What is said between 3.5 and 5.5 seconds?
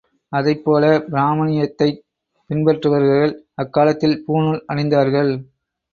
அக்காலத்தில் பூணூல் அணிந்தார்கள்.